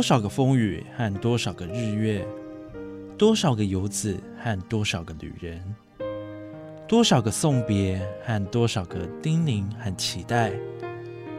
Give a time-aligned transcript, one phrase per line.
[0.00, 2.26] 多少个风雨和多少个日月，
[3.18, 5.62] 多少个游子和多少个旅人，
[6.88, 10.52] 多少个送别和多少个叮咛和期待，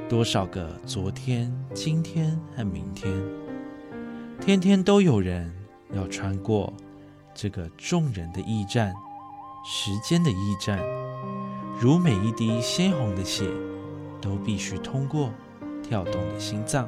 [0.07, 3.11] 多少个昨天、今天和明天，
[4.39, 5.51] 天天都有人
[5.95, 6.71] 要穿过
[7.33, 8.93] 这个众人的驿站，
[9.65, 10.77] 时间的驿站，
[11.79, 13.43] 如每一滴鲜红的血，
[14.21, 15.31] 都必须通过
[15.81, 16.87] 跳动的心脏。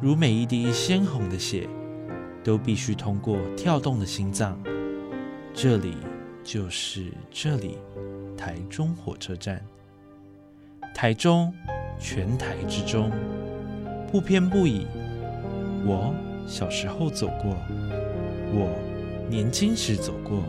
[0.00, 1.68] 如每一滴鲜红的血，
[2.44, 4.56] 都必须通过跳动的心脏。
[5.52, 5.96] 这里
[6.44, 7.78] 就是这里，
[8.36, 9.60] 台中火车站。
[10.94, 11.52] 台中，
[11.98, 13.10] 全台之中，
[14.12, 14.86] 不偏不倚。
[15.84, 16.14] 我
[16.46, 17.56] 小时候走过，
[18.52, 18.70] 我
[19.28, 20.44] 年轻时走过，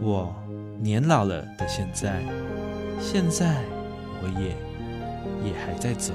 [0.00, 0.32] 我
[0.80, 2.22] 年老了的现在，
[3.00, 3.64] 现在
[4.22, 6.14] 我也也还在走。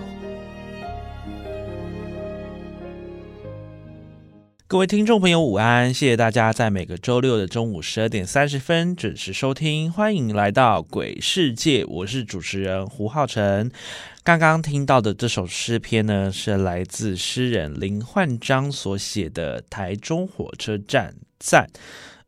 [4.70, 5.94] 各位听众朋友，午安！
[5.94, 13.72] 谢谢大家在每个周六的中午十二点三十分准时收听，欢迎来到鬼世界，我是主持人胡浩辰。
[14.26, 21.66] 刚刚听到的这首诗篇呢，是来自诗人林焕章所写的《台中火车站赞》。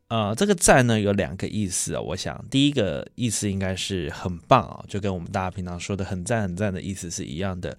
[0.08, 7.78] 呃，这个赞呢有两个意思，我想第一个意思应该是很棒啊，就跟我们大家平常说的很赞很赞的意思是一样的。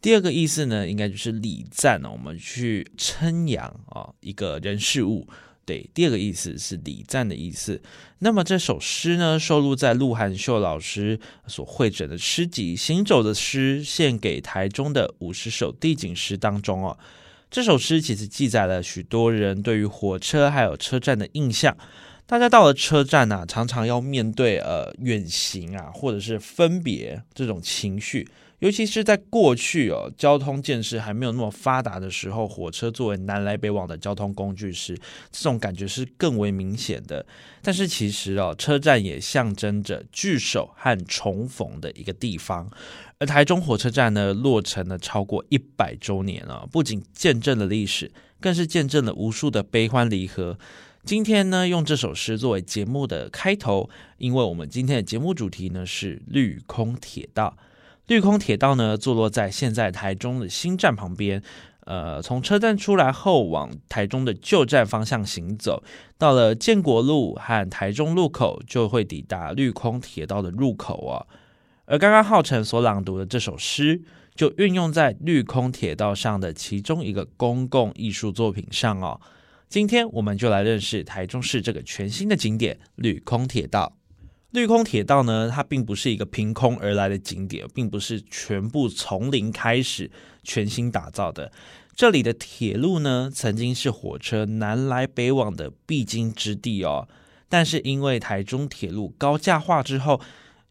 [0.00, 5.28] 第二个意思呢，应该就是礼赞呢，我们去称扬啊一个人事物。
[5.66, 7.80] 对，第二个意思是礼赞的意思。
[8.20, 16.98] 那么这首诗呢，收录在陆汉秀老师所绘整的诗集《行走的诗》献给台中的五十首地景诗当中哦。
[17.50, 21.76] 这首诗其实记载了许多人对于火车还有车站的印象。
[22.26, 28.26] 大家到了车站呢，常常要面对呃远行啊，或者是分别这种情绪。
[28.60, 34.94] 尤其是在过去哦，交通建设还没有那么发达的时候，火车作为南来北往的交通工具时，
[35.32, 37.24] 这种感觉是更为明显的。
[37.62, 42.70] 但是其实哦，车站也象征着聚首和重逢的一个地方。
[43.18, 50.58] 而台中火车站呢，落成了超过一百周年了，不仅见证了历史，更是见证了无数的悲欢离合。
[51.04, 53.88] 今天呢，用这首诗作为节目的开头，
[54.18, 57.56] 因为我们今天的节目主题呢是绿空铁道。
[58.10, 61.40] 绿空铁道呢，坐落在现在台中的新站旁边。
[61.86, 65.84] 呃，从车站出来后，往台中的旧站方向行走，
[66.18, 71.24] 到了建国路和台中路口，就会抵达绿空铁道的入口哦。
[71.84, 74.02] 而刚刚浩辰所朗读的这首诗，
[74.34, 79.20] 就运用在绿空铁道上的其中一个公共艺术作品上哦。
[79.68, 83.99] 今天我们就来认识台中市这个全新的景点——绿空铁道。
[84.50, 90.10] 绿空铁道呢，它并不是一个凭空而来的景点，并不是全部从零开始
[90.42, 91.52] 全新打造的。
[91.94, 97.06] 这里的铁路呢，曾经是火车南来北往的必经之地哦。
[97.48, 100.20] 但是因为台中铁路高架化之后，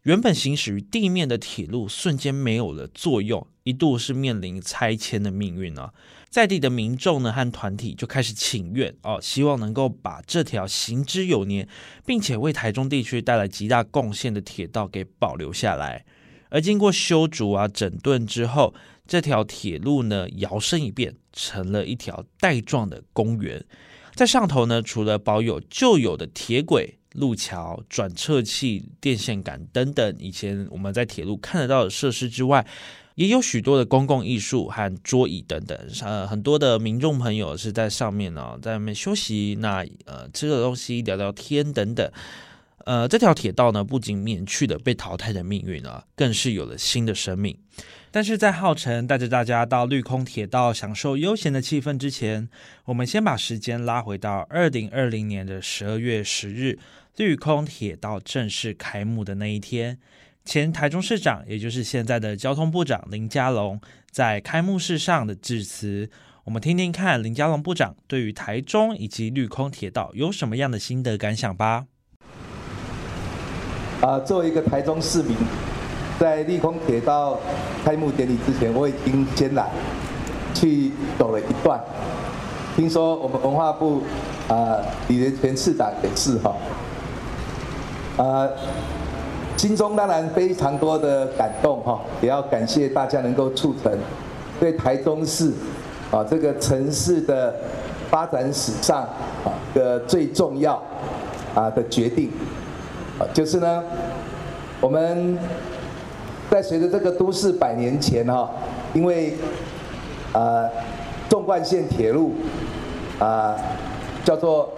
[0.04, 5.92] 原本行驶于地面的铁路瞬间没有了作用，一度是面临拆迁的命运啊。
[6.30, 11.68] 在地的民众呢和团体就开始请愿哦，希望能够把这条行之有年，
[12.06, 16.06] 并且为台中地区带来极大贡献的铁道给保留下来。
[16.48, 18.72] 而经过修筑啊整顿之后，
[19.06, 23.66] 这条铁路呢摇身一变成了一条带状的公园。
[24.14, 32.66] 在上头呢，除了保有旧有的铁轨、路桥、转撤器、电线杆等等以前我们在铁路看得到的设施之外，
[33.16, 42.10] 也有许多的公共艺术和桌椅等等，呃，很多的民众朋友是在上面呢，在外面休息，那呃吃个东西、聊聊天等等。
[42.86, 47.54] 呃，这条铁道呢，不仅免去了被淘汰的命运啊，更是有了新的生命。
[48.12, 52.48] 但是在浩辰带着大家到绿空铁道享受悠闲的气氛之前，
[52.86, 56.76] 我们先把时间拉回到二零二零年的十二月十日，
[57.16, 59.98] 绿空铁道正式开幕的那一天。
[60.44, 63.80] 前台中市长，也就是现在的交通部长林佳龙，
[64.10, 66.10] 在开幕式上的致辞，
[66.42, 71.86] 我们听听看林佳龙部长对于台中以及绿空铁道有什么样的心得感想吧。
[74.00, 75.36] 啊，作为一个台中市民，
[76.20, 77.38] 在绿空铁道
[77.82, 79.66] 开幕典礼之前，我已经先来
[80.52, 81.80] 去走了一段。
[82.76, 84.02] 听说我们文化部
[84.46, 84.76] 啊
[85.08, 86.54] 李仁全市长也是哈，
[88.18, 88.46] 啊，
[89.56, 93.90] 心中当然非常多的感动哈，也要感谢大家能够促成
[94.60, 95.50] 对台中市
[96.10, 97.54] 啊这个城市的
[98.10, 99.04] 发展史上
[99.42, 100.74] 啊的最重要
[101.54, 102.30] 啊的决定。
[103.18, 103.82] 啊就是呢，
[104.82, 105.38] 我们
[106.50, 108.50] 在随着这个都市百年前哈，
[108.92, 109.34] 因为
[110.32, 110.68] 啊，
[111.28, 112.32] 纵贯线铁路
[113.20, 113.56] 啊
[114.24, 114.68] 叫做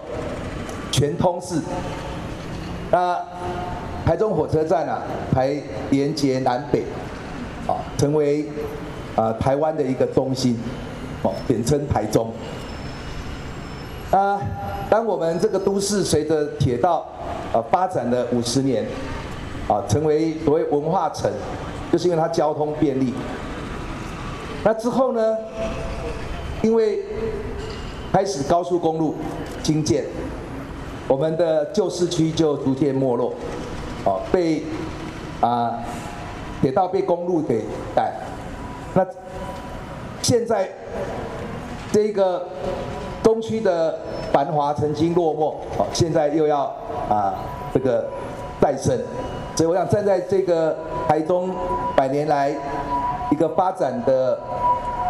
[0.91, 1.59] 全通式，
[2.91, 3.19] 那
[4.05, 5.01] 台中火车站啊，
[5.33, 5.59] 还
[5.89, 6.83] 连接南北，
[7.67, 8.45] 啊，成为
[9.15, 10.55] 啊台湾的一个中心，
[11.23, 12.31] 哦，简称台中。
[14.11, 14.39] 啊，
[14.91, 17.03] 当我们这个都市随着铁道
[17.51, 18.85] 呃发展了五十年，
[19.73, 21.31] 啊，成为所谓文化城，
[21.91, 23.11] 就是因为它交通便利。
[24.63, 25.35] 那之后呢，
[26.61, 26.99] 因为
[28.11, 29.15] 开始高速公路
[29.63, 30.05] 兴建，
[31.07, 33.33] 我们的旧市区就逐渐没落，
[34.05, 34.63] 哦，被
[35.41, 35.79] 啊
[36.61, 37.63] 铁道被公路给
[37.95, 38.13] 带。
[38.93, 39.03] 那
[40.21, 40.69] 现在
[41.91, 42.47] 这个。
[43.23, 43.97] 东区的
[44.33, 46.63] 繁华曾经落寞，哦，现在又要
[47.09, 47.33] 啊
[47.73, 48.05] 这个
[48.59, 48.99] 再生，
[49.55, 50.75] 所以我想站在这个
[51.07, 51.51] 台中
[51.95, 52.51] 百年来
[53.31, 54.39] 一个发展的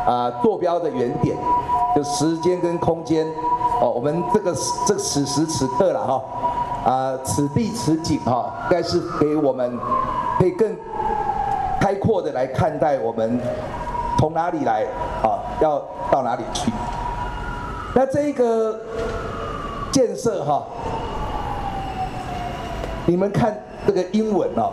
[0.05, 1.35] 啊坐标的原点，
[1.95, 3.25] 就时间跟空间，
[3.81, 4.53] 哦，我们这个
[4.85, 9.79] 这此时此刻了哈，啊此地此景哈，应该是给我们
[10.37, 10.75] 可以更
[11.79, 13.39] 开阔的来看待我们
[14.17, 14.85] 从哪里来
[15.21, 15.81] 啊，要
[16.11, 16.71] 到哪里去。
[17.95, 18.77] 那这一个
[19.91, 20.63] 建设哈，
[23.05, 24.71] 你们看这个英文哦，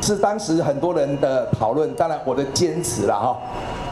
[0.00, 3.36] 是当时很多人的讨论，当然我的坚持了哈，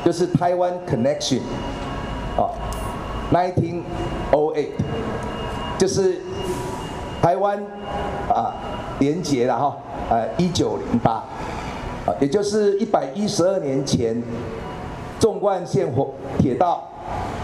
[0.04, 1.40] 就是台湾 connection，
[2.36, 2.50] 啊
[3.32, 3.82] ，nineteen
[4.32, 4.70] o eight，
[5.78, 6.20] 就是
[7.20, 7.58] 台湾
[8.28, 8.54] 啊
[8.98, 9.76] 连接了哈，
[10.10, 11.22] 呃一九零八，
[12.06, 14.22] 啊，也就是一百一十二年前，
[15.18, 16.82] 纵贯线火铁道。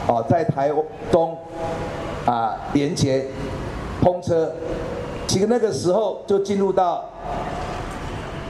[0.08, 0.68] 哦，在台
[1.12, 1.38] 中
[2.26, 3.24] 啊连接
[4.00, 4.52] 通车，
[5.32, 7.02] 其实那个时候就进入到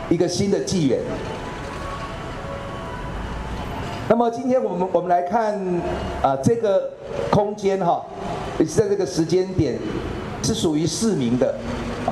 [0.09, 0.99] 一个新的纪元。
[4.09, 5.55] 那么今天我们我们来看
[6.21, 6.91] 啊这个
[7.31, 8.05] 空间哈，
[8.59, 9.79] 也是在这个时间点
[10.43, 11.55] 是属于市民的，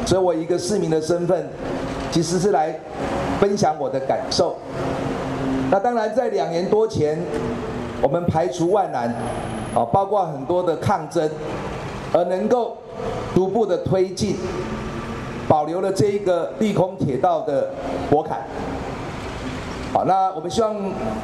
[0.07, 1.49] 所以我一个市民的身份，
[2.13, 2.73] 其实是来
[3.41, 4.55] 分享我的感受。
[5.69, 7.21] 那当然在两年多前。
[8.03, 9.15] 我们排除万难，
[9.75, 11.29] 啊，包括很多的抗争，
[12.15, 12.75] 而能够
[13.35, 14.37] 逐步的推进，
[15.49, 17.71] 保留了这一个利空铁道的
[18.09, 18.41] 博坎。
[19.93, 20.77] 好，那我们希望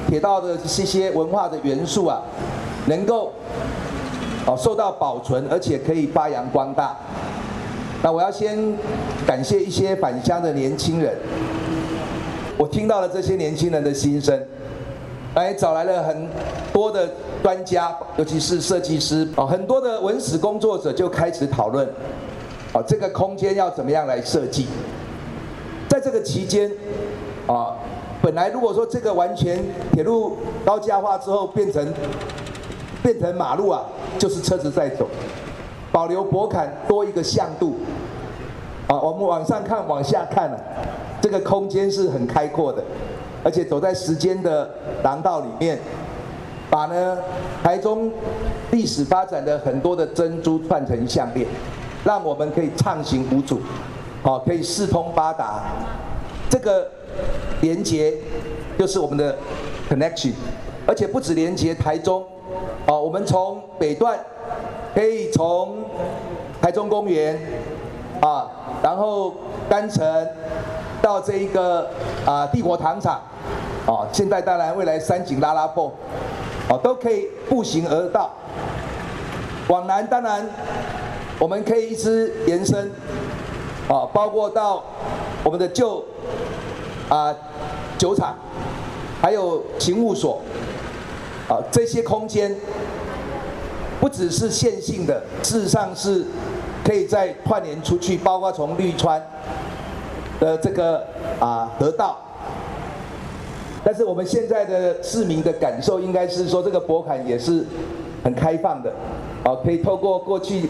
[0.09, 2.21] 铁道的这些文化的元素啊，
[2.87, 3.33] 能够
[4.47, 6.97] 哦受到保存，而且可以发扬光大。
[8.03, 8.57] 那我要先
[9.27, 11.15] 感谢一些返乡的年轻人，
[12.57, 14.41] 我听到了这些年轻人的心声。
[15.37, 16.27] 来找来了很
[16.73, 17.07] 多的
[17.43, 21.87] 专家，尤其是设计师啊，很多的文史工作者就开始讨论，
[22.73, 24.67] 啊，这个空间要怎么样来设计？
[25.91, 26.71] 在这个期间，
[27.47, 27.77] 啊，
[28.23, 29.63] 本来如果说这个完全
[29.93, 31.87] 铁路高架化之后变成
[33.03, 33.85] 变成马路啊，
[34.19, 35.07] 就是车子在走，
[35.93, 37.75] 保留博坎多一个向度，
[38.87, 40.57] 啊，我们往上看往下看呢，
[41.21, 42.83] 这个空间是很开阔的。
[43.47, 44.69] 而且走在时间的
[45.05, 45.79] 廊道里面，
[46.69, 47.17] 把呢
[47.63, 48.11] 台中
[48.73, 51.47] 历史发展的很多的珍珠串成项链，
[52.05, 53.61] 让我们可以畅行无阻，
[54.21, 55.63] 好，可以四通八达。
[56.51, 56.91] 这个
[57.61, 58.13] 连接
[58.77, 59.37] 就是我们的
[59.89, 60.33] connection，
[60.85, 62.25] 而且不止连接台中，
[62.89, 64.19] 哦，我们从北段
[64.93, 65.85] 可以从
[66.61, 67.39] 台中公园
[68.21, 68.51] 啊，
[68.83, 69.33] 然后
[69.69, 70.05] 单程
[71.01, 71.89] 到这一个
[72.25, 73.21] 啊帝国糖厂。
[73.87, 75.89] 哦，现在当然未来三井拉拉泵，
[76.69, 78.29] 哦都可以步行而到。
[79.69, 80.45] 往南当然
[81.39, 82.91] 我们可以一直延伸，
[83.89, 84.83] 哦包括到
[85.45, 86.05] 我们的旧
[87.09, 87.33] 啊
[87.97, 88.35] 酒厂，
[89.23, 90.41] 还有勤务所，
[91.49, 92.53] 啊这些空间
[94.01, 96.25] 不只是线性的，事实上是
[96.85, 99.21] 可以再串联出去，包括从绿川
[100.41, 101.05] 的这个
[101.41, 102.17] 啊河道。
[103.85, 107.65] 但是我们现在的市民的感受应该是说，这个博坎也是
[108.25, 108.93] 很开放的，
[109.45, 110.69] 啊，可以透过过去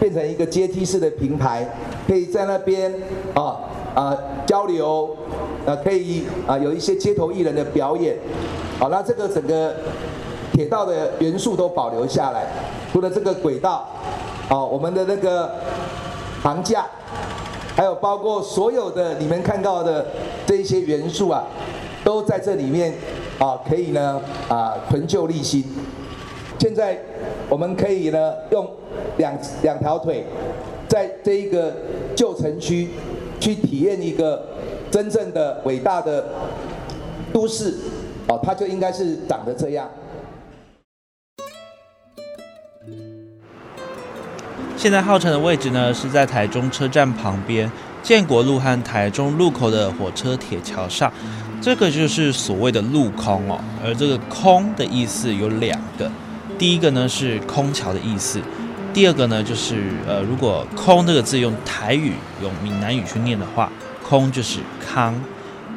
[0.00, 1.64] 变成一个阶梯式的平台，
[2.08, 2.92] 可以在那边
[3.34, 3.60] 啊
[3.94, 5.16] 啊交流，
[5.64, 8.16] 啊可以啊有一些街头艺人的表演，
[8.80, 9.72] 好，那这个整个
[10.52, 12.46] 铁道的元素都保留下来，
[12.92, 13.86] 除了这个轨道，
[14.48, 15.48] 啊我们的那个
[16.42, 16.84] 航架。
[17.76, 20.06] 还有包括所有的你们看到的
[20.46, 21.44] 这一些元素啊，
[22.02, 22.94] 都在这里面
[23.38, 24.18] 啊，可以呢
[24.48, 25.62] 啊存旧立新。
[26.58, 26.98] 现在
[27.50, 28.66] 我们可以呢用
[29.18, 30.24] 两两条腿，
[30.88, 31.70] 在这一个
[32.14, 32.88] 旧城区
[33.38, 34.42] 去体验一个
[34.90, 36.24] 真正的伟大的
[37.30, 37.74] 都市
[38.26, 39.86] 哦，它就应该是长得这样。
[44.76, 47.68] 现在号称的位置呢，是在台中车站旁边
[48.02, 51.10] 建国路和台中路口的火车铁桥上，
[51.62, 53.58] 这个就是所谓的路空哦。
[53.82, 56.10] 而这个空的意思有两个，
[56.58, 58.38] 第一个呢是空桥的意思，
[58.92, 63.72] 第二个呢就是呃，如果空这个字用台语用闽南语去念的话，
[64.06, 65.18] 空就是康，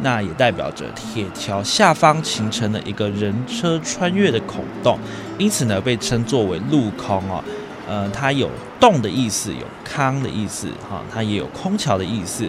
[0.01, 4.99] 那也代表着铁桥下方形成了一个人车穿越的孔洞，
[5.37, 7.41] 因此呢被称作为路空哦。
[7.89, 8.47] 呃，它有
[8.79, 12.45] 洞的意思，有康的意思，哈，它也有空桥的意思。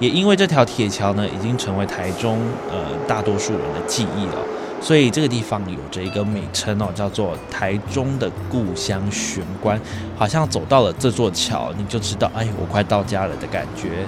[0.00, 2.38] 也因为这条铁桥呢，已经成为台中
[2.70, 2.76] 呃
[3.08, 4.36] 大多数人的记忆了，
[4.80, 9.80] 所以这个地方有着一个美称哦，叫做台中的故乡玄关。
[10.18, 14.06] 好像走到了这座桥，你就知道，哎，我快到家了的感觉。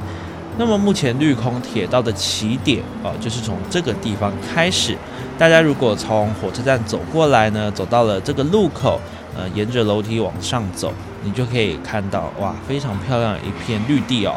[0.59, 4.97] 那么目前绿空铁道的起点啊，就是从这个地方开始。
[5.39, 9.01] 大家如果从火车站走过来呢，走到了这个路口。
[9.37, 14.37] 呃，沿着楼梯往上走，你就可以看到哇，非常漂亮的一片绿地哦。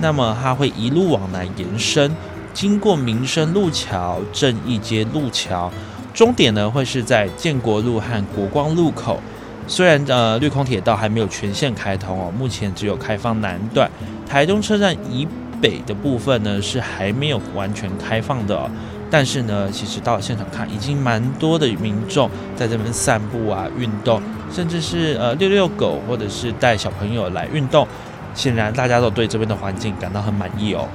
[0.00, 2.14] 那么它会一路往南延伸，
[2.54, 5.70] 经过民生路桥、正义街路桥，
[6.14, 9.20] 终点呢会是在建国路和国光路口。
[9.66, 13.90] 虽然呃绿空铁道还没有全线开通哦，目前只有开放南段，
[14.26, 15.26] 台中车站以
[15.60, 18.70] 北的部分呢是还没有完全开放的哦。
[19.10, 24.20] 但是呢，其实到了现场看，已经蛮多的民众在这边散步啊、运动，
[24.52, 27.86] 甚至是呃遛遛狗，或者是带小朋友来运动。
[28.34, 30.86] 显然，大家都对这边的环境感到很满意哦。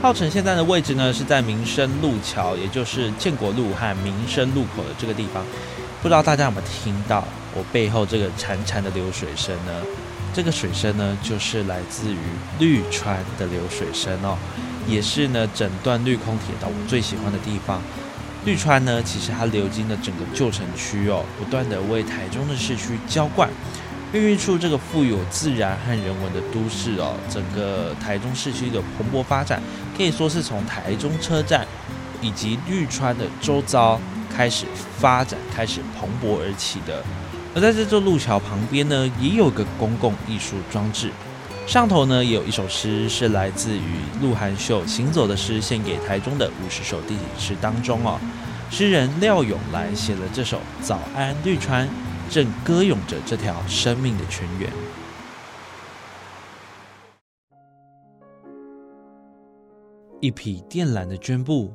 [0.00, 5.44] 浩城现在的位置呢，是在民生路桥，也就是建国路和民生路口的这个地方。
[6.00, 7.24] 不知道大家有没有听到
[7.54, 9.72] 我背后这个潺潺的流水声呢？
[10.34, 12.18] 这个水声呢，就是来自于
[12.58, 14.36] 绿川的流水声哦，
[14.88, 17.82] 也是呢整段绿空铁道我最喜欢的地方。
[18.44, 23.48] 绿川呢，其实它流经了整个旧城区哦，不断的为台中的市区浇灌，
[24.12, 27.14] 孕育出这个富有自然和人文的都市哦。
[27.28, 29.62] 整个台中市区的蓬勃发展，
[29.96, 31.66] 可以说是从台中车站
[32.20, 34.00] 以及绿川的周遭
[34.34, 34.64] 开始
[34.98, 37.04] 发展，开始蓬勃而起的。
[37.54, 41.10] 而在这座路桥旁边呢，也有个公共艺术装置，
[41.66, 48.18] 上头呢也有一首诗，是来自于鹿晗秀《行走的诗》，献给台中的五十首地景诗当中哦。
[48.70, 51.86] 诗人廖永来写了这首《早安绿川》，
[52.30, 54.70] 正歌咏着这条生命的泉源。
[60.22, 61.70] 一匹靛蓝的绢布，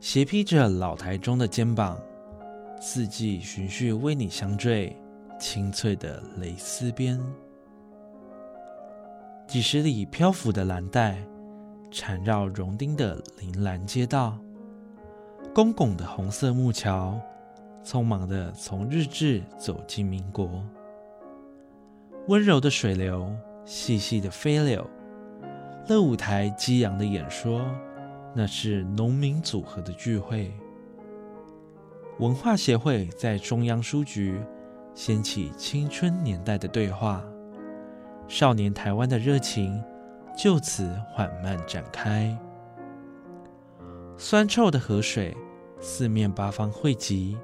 [0.00, 1.98] 斜披着老台中的肩膀。
[2.80, 4.96] 四季循序为你相缀，
[5.38, 7.20] 清脆的蕾丝边，
[9.48, 11.18] 几十里漂浮的蓝带，
[11.90, 14.38] 缠绕荣丁的铃兰街道，
[15.52, 17.20] 公拱的红色木桥，
[17.84, 20.64] 匆忙的从日治走进民国，
[22.28, 23.28] 温柔的水流，
[23.64, 24.88] 细细的飞柳，
[25.88, 27.60] 乐舞台激昂的演说，
[28.34, 30.52] 那是农民组合的聚会。
[32.18, 34.40] 文化协会在中央书局
[34.92, 37.22] 掀起青春年代的对话，
[38.26, 39.80] 少年台湾的热情
[40.36, 42.36] 就此缓慢展开。
[44.16, 45.36] 酸臭的河水
[45.80, 47.38] 四面八方汇集，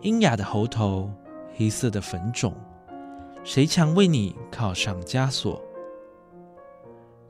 [0.00, 1.10] 阴哑的喉头，
[1.54, 2.54] 黑色的粉种，
[3.44, 5.62] 谁强为你铐上枷锁？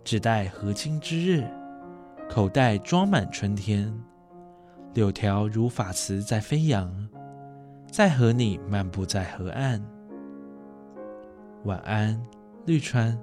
[0.04, 1.44] 只待和亲之日，
[2.30, 3.92] 口袋装满春天。
[4.94, 7.08] 柳条如法词在飞扬，
[7.90, 9.84] 在和你漫步在河岸。
[11.64, 12.24] 晚安，
[12.64, 13.18] 绿川，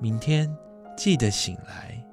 [0.00, 0.52] 明天
[0.96, 2.04] 记得醒来。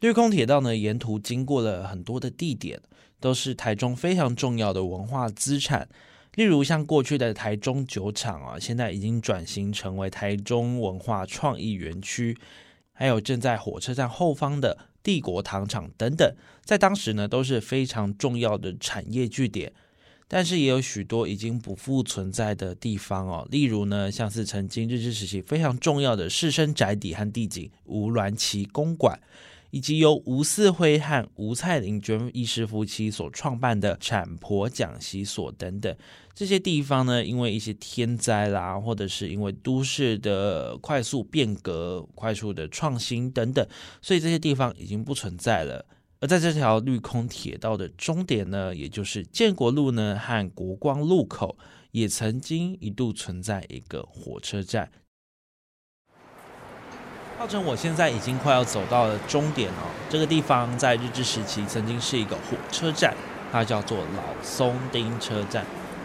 [0.00, 2.82] 绿空铁道呢，沿途经过了很多的地点，
[3.20, 5.88] 都是台中非常重要的文化资产。
[6.34, 12.36] 例如像过去的台中酒厂啊，现在已经转型成为台中文化创意园区。
[12.92, 16.34] 还有正在火车站后方的帝国糖厂等等，
[16.64, 19.72] 在当时呢都是非常重要的产业据点。
[20.26, 29.20] 但是也有许多已经不复存在的地方哦，例如呢，像是曾经日治时期非常重要的士绅宅邸和地景吴鸾旗公馆，
[29.74, 35.92] 以及由吴四辉和吴蔡玲娟医师夫妻所创办的产婆讲习所等等。
[36.32, 43.66] 这些地方呢，因为一些天灾啦，或者是因为都市的快速变革、快速的创新等等，
[44.00, 45.84] 所以这些地方已经不存在了。
[46.20, 51.58] 而在这条绿空铁道的终点呢，也就是建国路呢和国光路口，
[51.90, 54.88] 也曾经一度存在一个火车站。
[57.44, 63.14] 造成我现在已经快要走到了终点哦，这个地方在日治时期曾经是一个火车站，
[63.52, 65.62] 它叫做老松町车站。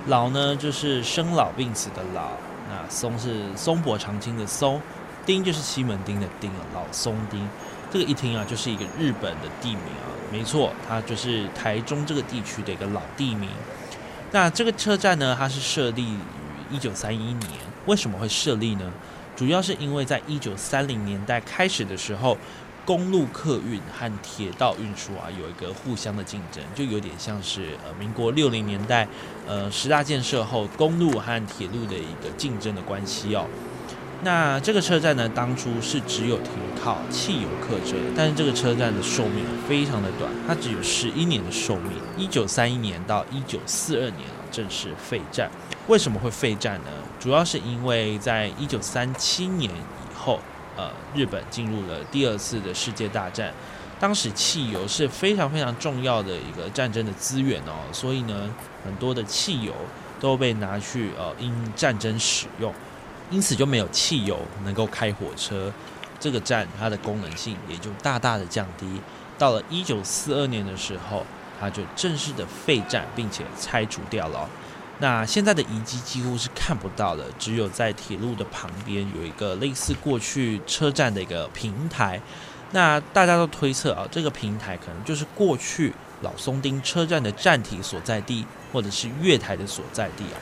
[0.07, 2.31] 老呢就是生老病死的老，
[2.67, 4.81] 那松是松柏长青的松，
[5.25, 7.47] 町就是西门町的町啊，老松町。
[7.89, 13.49] 这个一听啊，就是一个日本的地名啊，没错，它就是台中这个地区的一个老地名。
[14.33, 16.17] 那这个车站呢，它是设立于
[16.69, 17.49] 一九三一年。
[17.85, 18.91] 为什么会设立呢？
[19.39, 22.37] 主要是因为在一九三零年代开始的时候，
[22.85, 29.07] 公路客运和铁道运输啊有一个互相的竞争，就有点像是呃民国六零年代
[29.47, 33.45] 呃十大建设后公路和铁路的一个竞争的关系哦。
[34.25, 36.51] 那这个车站呢，当初是只有停
[36.83, 41.93] 靠汽油客车，但是这个车站的寿命非常的短，它只有十一年的寿命。
[42.17, 45.49] 一九三一年到一九四二年，正式废站。
[45.87, 46.91] 为什么会废站呢？
[47.19, 50.39] 主要是因为在一九三七年以后，
[50.77, 53.53] 呃，日本进入了第二次的世界大战，
[53.99, 58.49] 当时汽油是非常非常重要的一个战争的资源哦，所以呢，
[58.85, 59.73] 很多的汽油
[60.19, 62.73] 都被拿去呃因战争使用。
[63.31, 65.71] 因此就没有汽油能够开火车，
[66.19, 68.87] 这个站它的功能性也就大大的降低。
[69.37, 71.23] 到了一九四二年的时候，
[71.59, 74.47] 它就正式的废站，并且拆除掉了。
[74.99, 82.21] 那现在的遗迹几乎是看不到了，只有在铁路的旁边有一个类似过去车站的一个平台。
[82.71, 90.37] 那大家都推测啊，这个平台可能就是过去老松町车站的站体所在地，或者是月台的所在地啊。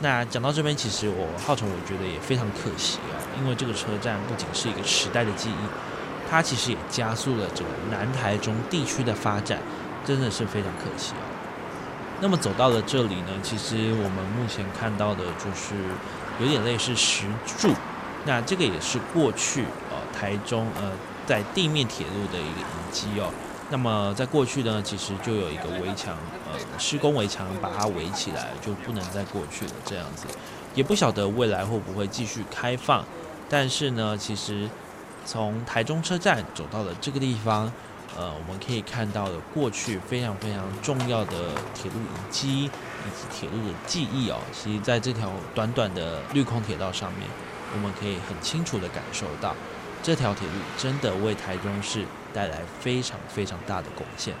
[0.00, 9.60] 那讲到这边，其实我浩辰我觉得也非常可惜啊，因为这个车站不仅是一个时代的记忆，它其实也加速了整个南台中地区的发展，
[10.08, 11.20] 真的是非常可惜哦。
[12.22, 15.74] 那么走到了这里呢，其实我们目前看到的就是
[16.40, 17.68] 有点类似石柱，
[18.24, 20.92] 那这个也是过去呃台中呃
[21.26, 23.30] 在地面铁路的一个遗迹哦。
[23.68, 26.16] 那么在过去呢，其实就有一个围墙，
[26.50, 29.72] 呃，施工围墙把它围起来，就不能再过去了。
[29.84, 30.26] 这样子，
[30.74, 33.04] 也不晓得未来会不会继续开放。
[33.46, 34.68] 但是呢，其实
[35.26, 37.70] 从台中车站走到了这个地方，
[38.18, 44.38] 呃，我们可以看到的过去非常非常重要的铁路遗迹以及铁路的记忆哦。
[44.52, 47.28] 其实在这条短短的绿空铁道上面，
[47.72, 49.54] 我们可以很清楚的感受到，
[50.02, 52.04] 这条铁路真的为台中市。
[52.30, 54.34] 带来非常非常大的贡献。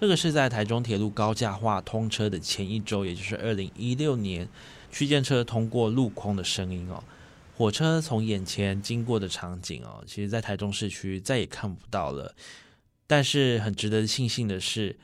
[0.00, 4.48] 这个是在台中铁路高架化通车的前一周，也就是二零一六年，
[4.92, 7.02] 区间车通过路空的声音哦，
[7.56, 12.32] 火车从眼前经过的场景哦，其实在台中市区再也看不到了。
[13.08, 14.96] 但是很值得庆幸的是，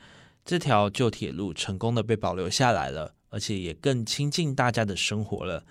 [0.45, 5.65] 这条旧铁路成功的被保留下来了，而且也更亲近大家的生活了。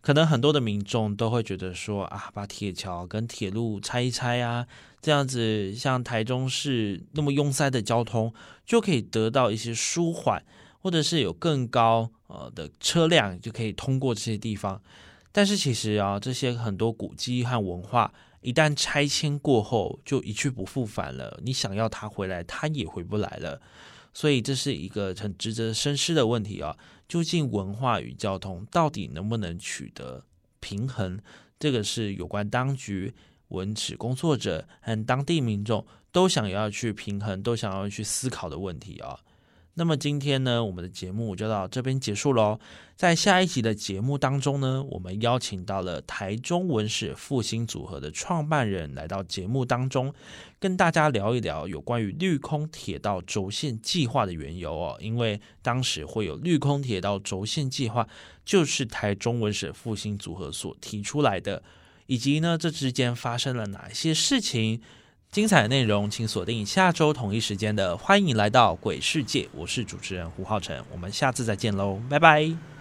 [0.00, 4.68] 可能很多的民众都会觉得说啊，把铁桥跟铁路拆一拆啊，
[5.00, 8.32] 这样子像台中市那么拥塞的交通
[8.66, 10.42] 就可以得到一些舒缓，
[10.80, 14.80] 或者是有更高呃的车辆就可以通过这些地方。
[15.30, 21.38] 但是其实啊，这些很多古迹和文化一旦拆迁过后，就一去不复返了。
[21.44, 23.60] 你想要它回来，它也回不来了。
[24.12, 26.76] 所以这是一个很值得深思的问题啊。
[27.06, 30.24] 究竟文化与交通到底能不能取得
[30.60, 31.20] 平衡？
[31.58, 33.14] 这个是有关当局、
[33.48, 39.18] 文史工作者和当地民众都想要去平衡、都想要去思考的问题啊。
[39.74, 42.58] 那么今天呢，我们的节目就到这边结束喽。
[42.96, 50.12] 在下一集的节目当中呢，我们邀请到了台中文史复兴组合的创办人来到节目当中，
[50.58, 54.96] 跟大家聊一聊有关于绿空铁道轴线计划的缘由哦。
[55.00, 58.08] 因为当时会有绿空铁道轴线计划，
[58.44, 61.62] 就是台中文史复兴组合所提出来的，
[62.08, 64.80] 以及呢这之间发生了哪些事情。
[65.30, 72.77] 精彩内容，请锁定下周同一时间的《欢迎来到鬼世界》，我是主持人胡浩辰，我们下次再见喽，拜拜。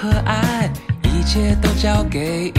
[0.00, 2.50] 和爱，一切都交给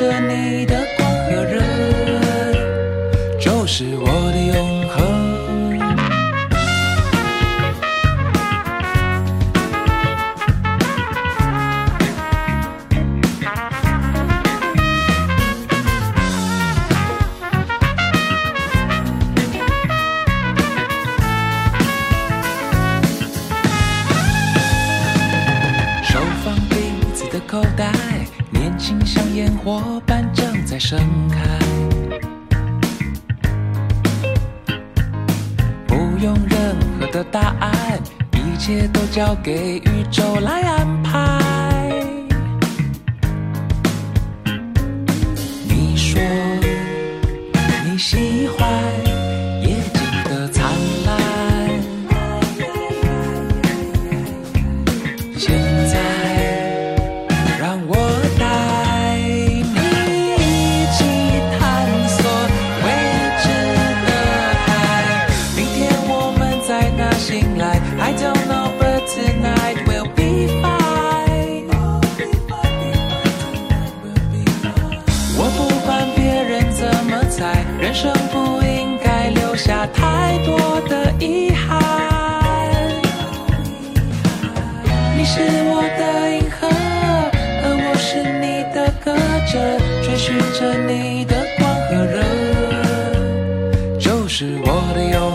[0.00, 0.29] trơn
[39.42, 39.80] 给
[94.94, 95.29] 的永